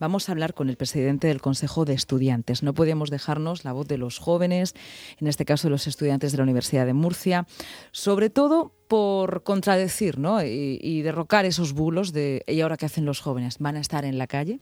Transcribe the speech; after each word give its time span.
vamos 0.00 0.28
a 0.28 0.32
hablar 0.32 0.54
con 0.54 0.68
el 0.68 0.76
presidente 0.76 1.28
del 1.28 1.40
Consejo 1.40 1.84
de 1.84 1.92
Estudiantes. 1.92 2.64
No 2.64 2.74
podíamos 2.74 3.10
dejarnos 3.10 3.64
la 3.64 3.72
voz 3.72 3.86
de 3.86 3.98
los 3.98 4.18
jóvenes, 4.18 4.74
en 5.20 5.28
este 5.28 5.44
caso 5.44 5.68
de 5.68 5.70
los 5.70 5.86
estudiantes 5.86 6.32
de 6.32 6.38
la 6.38 6.44
Universidad 6.44 6.86
de 6.86 6.94
Murcia, 6.94 7.46
sobre 7.92 8.30
todo 8.30 8.74
por 8.88 9.44
contradecir 9.44 10.18
¿no? 10.18 10.42
y, 10.42 11.02
derrocar 11.02 11.44
esos 11.44 11.74
bulos 11.74 12.12
de 12.12 12.42
¿y 12.48 12.60
ahora 12.62 12.76
qué 12.76 12.86
hacen 12.86 13.04
los 13.04 13.20
jóvenes? 13.20 13.58
¿Van 13.60 13.76
a 13.76 13.80
estar 13.80 14.04
en 14.04 14.18
la 14.18 14.26
calle? 14.26 14.58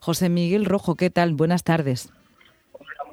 José 0.00 0.28
Miguel 0.28 0.64
Rojo, 0.64 0.96
¿qué 0.96 1.10
tal? 1.10 1.34
Buenas 1.34 1.62
tardes 1.62 2.10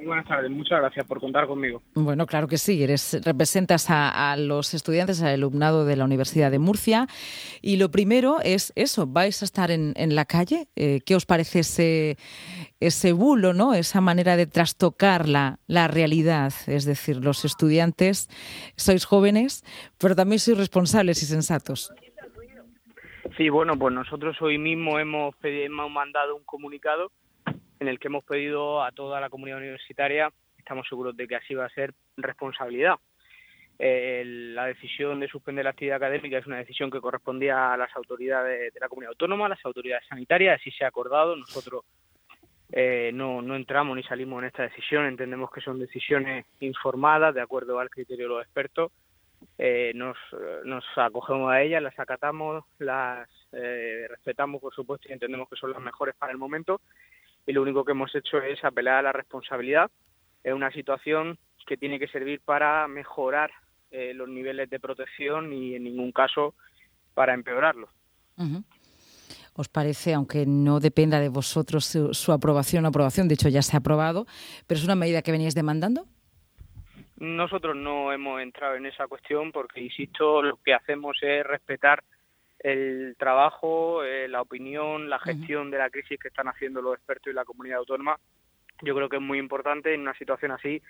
buenas 0.03 0.27
tardes, 0.27 0.51
muchas 0.51 0.79
gracias 0.79 1.05
por 1.05 1.19
contar 1.19 1.47
conmigo. 1.47 1.81
Bueno, 1.93 2.25
claro 2.25 2.47
que 2.47 2.57
sí, 2.57 2.83
eres 2.83 3.21
representas 3.23 3.87
a, 3.89 4.35
los 4.37 4.73
estudiantes, 4.73 5.21
al 5.21 5.33
alumnado 5.33 5.85
de 5.85 5.95
la 5.95 6.05
Universidad 6.05 6.51
de 6.51 6.59
Murcia 6.59 7.07
y 7.61 7.77
lo 7.77 7.89
primero 7.89 8.39
es 8.43 8.73
eso, 8.75 9.07
vais 9.07 9.41
a 9.41 9.45
estar 9.45 9.71
en, 9.71 9.93
la 10.15 10.25
calle, 10.25 10.67
eh, 10.75 11.01
¿qué 11.05 11.15
os 11.15 11.25
parece 11.25 11.59
ese, 11.59 12.17
ese 12.79 13.13
bulo, 13.13 13.53
¿no? 13.53 13.73
esa 13.73 14.01
manera 14.01 14.35
de 14.35 14.47
trastocar 14.47 15.27
la, 15.27 15.59
la 15.67 15.87
realidad? 15.87 16.53
Es 16.67 16.85
decir, 16.85 17.23
los 17.23 17.45
estudiantes 17.45 18.29
sois 18.75 19.05
jóvenes, 19.05 19.63
pero 19.97 20.15
también 20.15 20.39
sois 20.39 20.57
responsables 20.57 21.21
y 21.23 21.25
sensatos. 21.25 21.91
Sí, 23.37 23.49
bueno, 23.49 23.77
pues 23.77 23.93
nosotros 23.93 24.41
hoy 24.41 24.57
mismo 24.57 24.97
hemos, 24.99 25.35
hemos 25.43 25.91
mandado 25.91 26.35
un 26.35 26.43
comunicado 26.43 27.11
en 27.79 27.87
el 27.87 27.99
que 27.99 28.07
hemos 28.07 28.23
pedido 28.23 28.83
a 28.83 28.91
toda 28.91 29.19
la 29.19 29.29
comunidad 29.29 29.59
universitaria, 29.59 30.31
estamos 30.57 30.87
seguros 30.87 31.15
de 31.15 31.27
que 31.27 31.35
así 31.35 31.53
va 31.53 31.65
a 31.65 31.69
ser, 31.69 31.93
responsabilidad. 32.17 32.95
Eh, 33.77 34.23
la 34.25 34.65
decisión 34.65 35.19
de 35.19 35.27
suspender 35.27 35.65
la 35.65 35.71
actividad 35.71 35.97
académica 35.97 36.37
es 36.37 36.47
una 36.47 36.57
decisión 36.57 36.89
que 36.89 37.01
correspondía 37.01 37.73
a 37.73 37.77
las 37.77 37.93
autoridades 37.95 38.73
de 38.73 38.79
la 38.79 38.87
comunidad 38.87 39.11
autónoma, 39.11 39.47
a 39.47 39.49
las 39.49 39.65
autoridades 39.65 40.07
sanitarias, 40.07 40.59
así 40.59 40.71
se 40.71 40.85
ha 40.85 40.87
acordado. 40.87 41.35
Nosotros 41.35 41.83
eh, 42.71 43.11
no, 43.13 43.41
entramos 43.55 43.97
ni 43.97 44.03
salimos 44.03 44.41
en 44.41 44.47
esta 44.47 44.63
decisión, 44.63 45.05
entendemos 45.05 45.51
que 45.51 45.61
son 45.61 45.77
decisiones 45.77 46.45
informadas 46.61 47.35
de 47.35 47.41
acuerdo 47.41 47.79
al 47.79 47.89
criterio 47.89 48.25
de 48.25 48.35
los 48.35 48.43
expertos. 48.43 48.91
Eh, 49.57 49.91
nos, 49.93 50.17
nos 50.63 50.83
acogemos 50.95 51.51
a 51.51 51.61
ellas, 51.61 51.83
las 51.83 51.99
acatamos, 51.99 52.63
las 52.79 53.29
respetamos, 54.09 54.59
por 54.59 54.73
supuesto, 54.73 55.07
y 55.07 55.13
entendemos 55.13 55.47
que 55.47 55.55
son 55.55 55.71
las 55.71 55.81
mejores 55.81 56.13
para 56.15 56.33
el 56.33 56.37
momento 56.37 56.81
y 57.45 57.53
lo 57.53 57.61
único 57.61 57.83
que 57.85 57.91
hemos 57.91 58.13
hecho 58.15 58.41
es 58.41 58.63
apelar 58.63 58.97
a 58.97 59.01
la 59.03 59.11
responsabilidad 59.11 59.91
en 60.43 60.53
una 60.53 60.71
situación 60.71 61.37
que 61.65 61.77
tiene 61.77 61.99
que 61.99 62.07
servir 62.07 62.41
para 62.41 62.87
mejorar 62.87 63.51
eh, 63.91 64.13
los 64.13 64.29
niveles 64.29 64.69
de 64.69 64.79
protección 64.79 65.51
y 65.53 65.75
en 65.75 65.83
ningún 65.83 66.11
caso 66.11 66.53
para 67.13 67.33
empeorarlos. 67.33 67.89
¿Os 69.55 69.69
parece, 69.69 70.13
aunque 70.13 70.45
no 70.45 70.79
dependa 70.79 71.19
de 71.19 71.29
vosotros 71.29 71.85
su, 71.85 72.31
aprobación 72.31 72.85
o 72.85 72.89
aprobación, 72.89 73.27
de 73.27 73.35
hecho 73.35 73.49
ya 73.49 73.61
se 73.61 73.75
ha 73.75 73.79
aprobado, 73.79 74.25
pero 74.67 74.77
es 74.77 74.83
una 74.83 74.95
medida 74.95 75.21
que 75.21 75.31
veníais 75.31 75.55
demandando? 75.55 76.05
Nosotros 77.17 77.75
no 77.75 78.11
hemos 78.11 78.41
entrado 78.41 78.75
en 78.75 78.85
esa 78.85 79.07
cuestión 79.07 79.53
porque, 79.53 79.81
insisto, 79.81 80.41
lo 80.41 80.57
que 80.57 80.73
hacemos 80.73 81.17
es 81.21 81.45
respetar 81.45 82.03
el 82.65 83.15
trabajo, 83.19 84.03
eh, 84.03 84.27
la 84.27 84.41
opinión, 84.41 85.07
la 85.07 85.19
gestión 85.19 85.69
de 85.69 85.77
la 85.77 85.91
crisis 85.91 86.19
que 86.19 86.29
están 86.29 86.47
haciendo 86.47 86.81
los 86.81 86.95
expertos 86.95 87.31
y 87.31 87.35
la 87.35 87.45
comunidad 87.45 87.77
autónoma. 87.77 88.17
Yo 88.81 88.95
creo 88.95 89.07
que 89.07 89.17
es 89.17 89.21
muy 89.21 89.37
importante 89.37 89.93
en 89.93 90.01
una 90.01 90.17
situación 90.17 90.51
así 90.51 90.81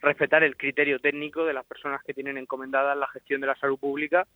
respetar 0.00 0.42
el 0.42 0.56
criterio 0.56 0.98
técnico 1.00 1.44
de 1.44 1.52
las 1.52 1.66
personas 1.66 2.02
que 2.02 2.14
tienen 2.14 2.38
encomendada 2.38 2.94
la 2.94 3.06
gestión 3.08 3.42
de 3.42 3.46
la 3.46 3.56
salud 3.56 3.78
pública 3.78 4.26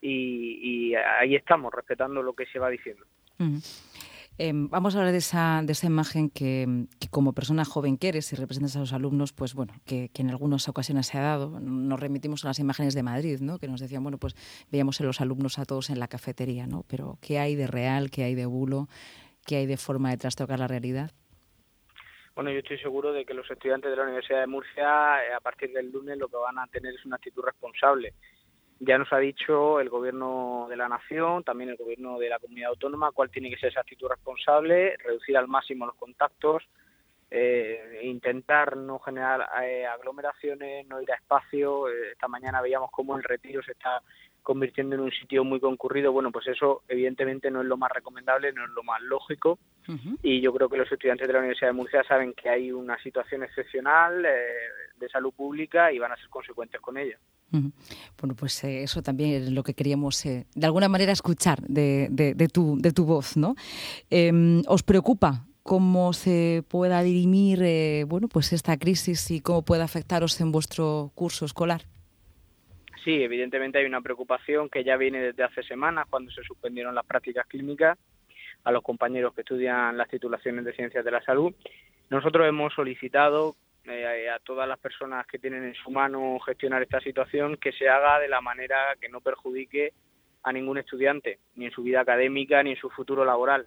y, 0.00 0.94
ahí 0.94 1.34
estamos, 1.34 1.74
respetando 1.74 2.22
lo 2.22 2.32
que 2.32 2.46
se 2.46 2.60
va 2.60 2.70
diciendo. 2.70 3.04
Em, 4.38 4.68
vamos 4.68 4.94
a 4.94 4.98
hablar 4.98 5.12
de 5.12 5.18
esa, 5.18 5.62
de 5.64 5.72
esa 5.72 5.86
imagen 5.86 6.28
que, 6.28 6.66
como 7.10 7.32
persona 7.32 7.64
joven 7.64 7.96
que 7.96 8.08
eres 8.08 8.30
y 8.34 8.36
representas 8.36 8.76
a 8.76 8.80
los 8.80 8.92
alumnos, 8.92 9.32
pues 9.32 9.54
bueno, 9.54 9.72
que, 9.86 10.10
en 10.14 10.28
algunas 10.28 10.68
ocasiones 10.68 11.06
se 11.06 11.16
ha 11.16 11.22
dado. 11.22 11.58
Nos 11.58 11.98
remitimos 11.98 12.44
a 12.44 12.48
las 12.48 12.58
imágenes 12.58 12.94
de 12.94 13.02
Madrid, 13.02 13.38
¿no? 13.40 13.58
Que 13.58 13.66
nos 13.66 13.80
decían, 13.80 14.02
bueno, 14.02 14.18
pues 14.18 14.34
veíamos 14.70 15.00
a 15.00 15.04
los 15.04 15.22
alumnos 15.22 15.58
a 15.58 15.64
todos 15.64 15.88
en 15.88 15.98
la 15.98 16.08
cafetería, 16.08 16.66
¿no? 16.66 16.84
Pero 16.86 17.18
¿qué 17.22 17.38
hay 17.38 17.54
de 17.54 17.66
real, 17.66 18.10
qué 18.10 18.24
hay 18.24 18.34
de 18.34 18.44
bulo, 18.44 18.88
qué 19.46 19.56
hay 19.56 19.66
de 19.66 19.78
forma 19.78 20.10
de 20.10 20.18
trastocar 20.18 20.58
la 20.58 20.68
realidad? 20.68 21.12
Bueno, 22.34 22.50
yo 22.50 22.58
estoy 22.58 22.78
seguro 22.78 23.14
de 23.14 23.24
que 23.24 23.32
los 23.32 23.50
estudiantes 23.50 23.90
de 23.90 23.96
la 23.96 24.02
Universidad 24.02 24.40
de 24.40 24.46
Murcia, 24.46 25.24
eh, 25.24 25.32
a 25.34 25.40
partir 25.40 25.72
del 25.72 25.90
lunes, 25.90 26.18
lo 26.18 26.28
que 26.28 26.36
van 26.36 26.58
a 26.58 26.66
tener 26.66 26.94
es 26.94 27.06
una 27.06 27.16
actitud 27.16 27.42
responsable 27.42 28.12
ya 28.80 28.98
nos 28.98 29.12
ha 29.12 29.18
dicho 29.18 29.80
el 29.80 29.88
Gobierno 29.88 30.66
de 30.68 30.76
la 30.76 30.88
Nación, 30.88 31.44
también 31.44 31.70
el 31.70 31.76
Gobierno 31.76 32.18
de 32.18 32.28
la 32.28 32.38
Comunidad 32.38 32.70
Autónoma, 32.70 33.12
cuál 33.12 33.30
tiene 33.30 33.50
que 33.50 33.56
ser 33.56 33.70
esa 33.70 33.80
actitud 33.80 34.08
responsable, 34.08 34.96
reducir 34.98 35.36
al 35.36 35.48
máximo 35.48 35.86
los 35.86 35.96
contactos, 35.96 36.62
eh, 37.30 38.00
intentar 38.04 38.76
no 38.76 38.98
generar 38.98 39.48
eh, 39.62 39.86
aglomeraciones, 39.86 40.86
no 40.86 41.00
ir 41.00 41.10
a 41.12 41.16
espacio. 41.16 41.88
Eh, 41.88 42.12
esta 42.12 42.28
mañana 42.28 42.60
veíamos 42.60 42.90
cómo 42.90 43.16
el 43.16 43.24
retiro 43.24 43.62
se 43.62 43.72
está 43.72 44.02
convirtiendo 44.42 44.94
en 44.94 45.02
un 45.02 45.10
sitio 45.10 45.44
muy 45.44 45.58
concurrido. 45.58 46.12
Bueno, 46.12 46.30
pues 46.30 46.46
eso 46.46 46.82
evidentemente 46.86 47.50
no 47.50 47.62
es 47.62 47.66
lo 47.66 47.76
más 47.76 47.90
recomendable, 47.92 48.52
no 48.52 48.64
es 48.64 48.70
lo 48.70 48.82
más 48.84 49.02
lógico. 49.02 49.58
Y 50.22 50.40
yo 50.40 50.52
creo 50.52 50.68
que 50.68 50.76
los 50.76 50.90
estudiantes 50.90 51.28
de 51.28 51.32
la 51.32 51.38
Universidad 51.38 51.68
de 51.68 51.74
Murcia 51.74 52.02
saben 52.04 52.32
que 52.32 52.48
hay 52.48 52.72
una 52.72 53.00
situación 53.02 53.44
excepcional 53.44 54.22
de 54.22 55.08
salud 55.08 55.32
pública 55.32 55.92
y 55.92 56.00
van 56.00 56.10
a 56.10 56.16
ser 56.16 56.28
consecuentes 56.28 56.80
con 56.80 56.96
ella. 56.96 57.16
Bueno, 58.20 58.34
pues 58.34 58.64
eh, 58.64 58.82
eso 58.82 59.02
también 59.02 59.42
es 59.42 59.50
lo 59.50 59.62
que 59.62 59.74
queríamos 59.74 60.24
eh, 60.26 60.46
de 60.54 60.66
alguna 60.66 60.88
manera 60.88 61.12
escuchar 61.12 61.60
de, 61.62 62.08
de, 62.10 62.48
tu, 62.48 62.76
de 62.78 62.92
tu 62.92 63.04
voz, 63.04 63.36
¿no? 63.36 63.54
Em, 64.10 64.62
¿Os 64.66 64.82
preocupa 64.82 65.46
cómo 65.66 66.12
se 66.12 66.62
pueda 66.70 67.02
dirimir 67.02 67.62
eh, 67.62 68.04
bueno, 68.06 68.28
pues 68.28 68.52
esta 68.52 68.78
crisis 68.78 69.30
y 69.30 69.40
cómo 69.40 69.62
puede 69.62 69.82
afectaros 69.82 70.40
en 70.40 70.52
vuestro 70.52 71.10
curso 71.14 71.44
escolar? 71.44 71.82
Sí, 73.04 73.22
evidentemente 73.22 73.78
hay 73.78 73.84
una 73.84 74.00
preocupación 74.00 74.68
que 74.68 74.84
ya 74.84 74.96
viene 74.96 75.20
desde 75.20 75.42
hace 75.42 75.62
semanas 75.64 76.06
cuando 76.08 76.30
se 76.30 76.42
suspendieron 76.42 76.94
las 76.94 77.04
prácticas 77.04 77.46
clínicas 77.46 77.98
a 78.64 78.72
los 78.72 78.82
compañeros 78.82 79.34
que 79.34 79.42
estudian 79.42 79.96
las 79.96 80.08
titulaciones 80.08 80.64
de 80.64 80.72
ciencias 80.72 81.04
de 81.04 81.10
la 81.10 81.22
salud. 81.22 81.52
Nosotros 82.10 82.48
hemos 82.48 82.72
solicitado 82.72 83.56
eh, 83.84 84.28
a 84.28 84.38
todas 84.38 84.68
las 84.68 84.78
personas 84.78 85.26
que 85.26 85.38
tienen 85.38 85.64
en 85.64 85.74
su 85.74 85.90
mano 85.90 86.38
gestionar 86.40 86.82
esta 86.82 87.00
situación 87.00 87.56
que 87.56 87.72
se 87.72 87.88
haga 87.88 88.18
de 88.18 88.28
la 88.28 88.40
manera 88.40 88.76
que 89.00 89.08
no 89.08 89.20
perjudique 89.20 89.92
a 90.42 90.52
ningún 90.52 90.78
estudiante, 90.78 91.38
ni 91.56 91.66
en 91.66 91.72
su 91.72 91.82
vida 91.82 92.00
académica, 92.00 92.62
ni 92.62 92.70
en 92.70 92.76
su 92.76 92.88
futuro 92.90 93.24
laboral. 93.24 93.66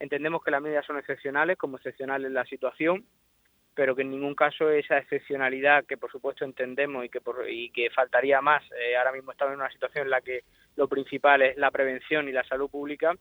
Entendemos 0.00 0.42
que 0.42 0.50
las 0.50 0.62
medidas 0.62 0.84
son 0.84 0.98
excepcionales, 0.98 1.56
como 1.56 1.76
excepcional 1.76 2.24
es 2.24 2.32
la 2.32 2.44
situación, 2.46 3.04
pero 3.74 3.94
que 3.94 4.02
en 4.02 4.10
ningún 4.10 4.34
caso 4.34 4.68
esa 4.70 4.98
excepcionalidad 4.98 5.84
que 5.84 5.96
por 5.96 6.10
supuesto 6.10 6.44
entendemos 6.44 7.04
y 7.04 7.08
que, 7.08 7.20
y 7.48 7.70
que 7.70 7.90
faltaría 7.90 8.40
más, 8.40 8.64
eh, 8.72 8.96
ahora 8.96 9.12
mismo 9.12 9.30
estamos 9.30 9.54
en 9.54 9.60
una 9.60 9.70
situación 9.70 10.04
en 10.04 10.10
la 10.10 10.20
que 10.20 10.40
lo 10.76 10.88
principal 10.88 11.42
es 11.42 11.56
la 11.56 11.70
prevención 11.70 12.28
y 12.28 12.32
la 12.32 12.44
salud 12.44 12.68
pública, 12.68 13.14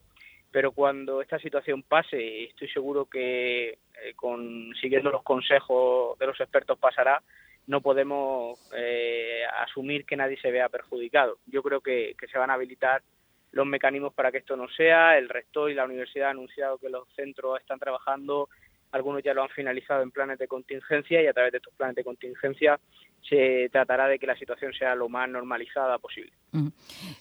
pero 0.52 0.72
cuando 0.72 1.22
esta 1.22 1.38
situación 1.38 1.84
pase, 1.84 2.46
estoy 2.46 2.68
seguro 2.70 3.06
que 3.06 3.70
eh, 3.70 4.14
con, 4.16 4.74
siguiendo 4.82 5.12
los 5.12 5.24
consejos 5.24 6.18
de 6.18 6.26
los 6.26 6.40
expertos 6.40 6.80
pasará, 6.80 7.22
no 7.68 7.82
podemos 7.82 8.60
eh, 8.76 9.44
asumir 9.64 10.06
que 10.06 10.18
nadie 10.18 10.38
se 10.42 10.50
vea 10.50 10.70
perjudicado. 10.70 11.38
Yo 11.46 11.62
creo 11.62 11.82
que, 11.82 12.16
se 12.32 12.38
van 12.38 12.50
a 12.50 12.56
habilitar 12.56 13.04
los 13.52 13.66
mecanismos 13.66 14.14
para 14.14 14.32
que 14.32 14.40
esto 14.40 14.56
no 14.56 14.68
sea. 14.70 15.18
El 15.18 15.30
rector 15.30 15.72
y 15.72 15.74
la 15.74 15.86
universidad 15.86 16.30
han 16.30 16.38
anunciado 16.38 16.78
que 16.78 16.90
los 16.90 17.08
centros 17.16 17.60
están 17.60 17.80
trabajando 17.80 18.50
algunos 18.92 19.24
ya 19.24 19.34
lo 19.34 19.44
han 19.44 19.50
finalizado 19.50 20.02
en 20.02 20.12
planes 20.12 20.40
de 20.40 20.48
contingencia 20.48 21.22
y 21.22 21.28
a 21.28 21.34
través 21.34 21.52
de 21.52 21.58
estos 21.58 21.74
planes 21.76 21.96
de 21.96 22.04
contingencia 22.04 22.80
se 23.30 23.70
tratará 23.72 24.08
de 24.08 24.18
que 24.18 24.26
la 24.26 24.38
situación 24.38 24.74
sea 24.74 24.96
lo 24.96 25.08
más 25.08 25.30
normalizada 25.30 25.98
posible. 26.00 26.34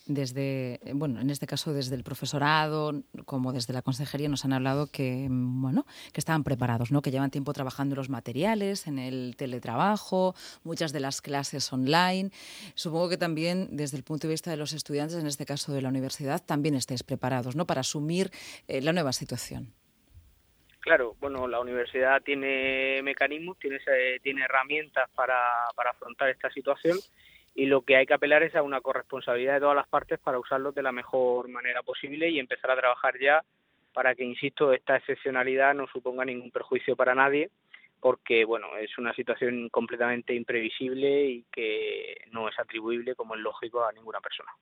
Desde, 0.06 0.80
bueno, 0.94 1.20
en 1.20 1.30
este 1.30 1.46
caso 1.46 1.72
desde 1.72 1.94
el 1.94 2.02
profesorado 2.02 3.02
como 3.26 3.52
desde 3.52 3.74
la 3.74 3.82
consejería 3.82 4.28
nos 4.28 4.44
han 4.44 4.54
hablado 4.54 4.86
que, 4.90 5.26
bueno, 5.28 5.86
que 6.12 6.20
estaban 6.20 6.44
preparados, 6.44 6.90
¿no? 6.90 7.02
Que 7.02 7.10
llevan 7.10 7.30
tiempo 7.30 7.52
trabajando 7.52 7.94
en 7.94 7.98
los 7.98 8.08
materiales, 8.08 8.86
en 8.86 8.98
el 8.98 9.36
teletrabajo, 9.36 10.34
muchas 10.64 10.92
de 10.92 11.00
las 11.00 11.20
clases 11.20 11.70
online. 11.72 12.30
Supongo 12.74 13.10
que 13.10 13.18
también 13.18 13.68
desde 13.72 13.98
el 13.98 14.02
punto 14.02 14.26
de 14.26 14.32
vista 14.32 14.50
de 14.50 14.56
los 14.56 14.72
estudiantes, 14.72 15.18
en 15.18 15.26
este 15.26 15.44
caso 15.44 15.72
de 15.72 15.82
la 15.82 15.90
universidad, 15.90 16.42
también 16.44 16.74
estéis 16.74 17.02
preparados, 17.02 17.54
¿no? 17.54 17.66
Para 17.66 17.82
asumir 17.82 18.30
eh, 18.66 18.80
la 18.80 18.92
nueva 18.92 19.12
situación. 19.12 19.77
Claro, 20.88 21.16
bueno, 21.20 21.46
la 21.46 21.60
universidad 21.60 22.22
tiene 22.22 23.02
mecanismos, 23.02 23.58
tiene, 23.58 23.78
tiene 24.22 24.42
herramientas 24.42 25.10
para, 25.14 25.36
para 25.76 25.90
afrontar 25.90 26.30
esta 26.30 26.50
situación 26.50 26.96
y 27.54 27.66
lo 27.66 27.82
que 27.82 27.96
hay 27.96 28.06
que 28.06 28.14
apelar 28.14 28.42
es 28.42 28.56
a 28.56 28.62
una 28.62 28.80
corresponsabilidad 28.80 29.52
de 29.52 29.60
todas 29.60 29.76
las 29.76 29.86
partes 29.86 30.18
para 30.18 30.38
usarlos 30.38 30.74
de 30.74 30.82
la 30.82 30.90
mejor 30.90 31.48
manera 31.48 31.82
posible 31.82 32.30
y 32.30 32.38
empezar 32.38 32.70
a 32.70 32.76
trabajar 32.76 33.18
ya 33.20 33.44
para 33.92 34.14
que, 34.14 34.24
insisto, 34.24 34.72
esta 34.72 34.96
excepcionalidad 34.96 35.74
no 35.74 35.86
suponga 35.88 36.24
ningún 36.24 36.50
perjuicio 36.50 36.96
para 36.96 37.14
nadie, 37.14 37.50
porque, 38.00 38.46
bueno, 38.46 38.74
es 38.78 38.96
una 38.96 39.12
situación 39.12 39.68
completamente 39.68 40.34
imprevisible 40.34 41.26
y 41.26 41.44
que 41.52 42.24
no 42.30 42.48
es 42.48 42.58
atribuible, 42.58 43.14
como 43.14 43.34
es 43.34 43.42
lógico, 43.42 43.84
a 43.84 43.92
ninguna 43.92 44.20
persona. 44.20 44.52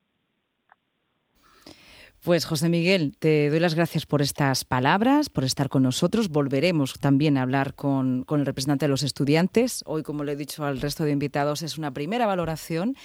Pues 2.23 2.45
José 2.45 2.69
Miguel, 2.69 3.17
te 3.19 3.51
doy 3.51 3.61
las 3.61 3.75
gracias 3.75 4.05
por 4.05 4.21
estas 4.21 4.65
palabras, 4.65 5.29
por 5.29 5.45
estar 5.45 5.69
con 5.69 5.85
nosotros. 5.85 6.29
Volveremos 6.29 6.95
también 6.95 7.39
a 7.39 7.43
hablar 7.43 7.75
con, 7.75 8.25
con, 8.25 8.41
el 8.41 8.47
representante 8.47 8.87
de 8.87 8.91
los 8.91 9.05
estudiantes. 9.05 9.85
Hoy, 9.87 10.03
como 10.03 10.25
le 10.25 10.33
he 10.33 10.37
dicho 10.37 10.65
al 10.65 10.81
resto 10.81 11.05
de 11.05 11.13
invitados, 11.13 11.63
es 11.63 11.79
una 11.79 11.93
primera 11.93 12.27
valoración 12.27 12.97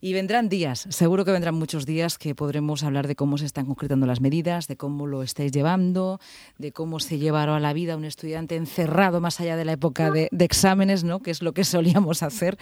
y 0.00 0.12
vendrán 0.12 0.48
días, 0.48 0.86
seguro 0.90 1.24
que 1.24 1.32
vendrán 1.32 1.54
muchos 1.54 1.86
días 1.86 2.18
que 2.18 2.34
podremos 2.34 2.84
hablar 2.84 3.08
de 3.08 3.16
cómo 3.16 3.38
se 3.38 3.46
están 3.46 3.66
concretando 3.66 4.06
las 4.06 4.20
medidas, 4.20 4.68
de 4.68 4.76
cómo 4.76 5.06
lo 5.06 5.22
estáis 5.22 5.50
llevando, 5.50 6.20
de 6.58 6.72
cómo 6.72 7.00
se 7.00 7.18
llevará 7.18 7.56
a 7.56 7.60
la 7.60 7.72
vida 7.72 7.96
un 7.96 8.04
estudiante 8.04 8.56
encerrado 8.56 9.20
más 9.20 9.40
allá 9.40 9.56
de 9.56 9.64
la 9.64 9.72
época 9.72 10.10
de, 10.10 10.28
de 10.30 10.44
exámenes, 10.44 11.04
¿no? 11.04 11.20
que 11.20 11.30
es 11.30 11.42
lo 11.42 11.52
que 11.52 11.64
solíamos 11.64 12.22
hacer. 12.22 12.58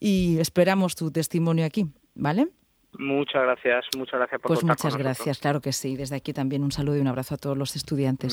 Y 0.00 0.38
esperamos 0.38 0.96
tu 0.96 1.10
testimonio 1.10 1.64
aquí, 1.64 1.86
¿vale? 2.14 2.48
Muchas 2.98 3.42
gracias, 3.42 3.86
muchas 3.96 4.18
gracias 4.18 4.40
por 4.40 4.48
Pues 4.48 4.64
muchas 4.64 4.96
gracias, 4.96 5.38
claro 5.38 5.60
que 5.60 5.72
sí. 5.72 5.96
Desde 5.96 6.16
aquí 6.16 6.32
también 6.32 6.62
un 6.64 6.72
saludo 6.72 6.96
y 6.96 7.00
un 7.00 7.08
abrazo 7.08 7.34
a 7.34 7.38
todos 7.38 7.56
los 7.56 7.76
estudiantes. 7.76 8.32